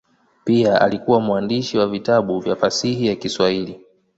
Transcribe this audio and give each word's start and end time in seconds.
Pia 0.43 0.81
alikuwa 0.81 1.19
mwandishi 1.19 1.77
wa 1.77 1.87
vitabu 1.87 2.39
vya 2.39 2.55
fasihi 2.55 3.07
ya 3.07 3.15
Kiswahili. 3.15 3.81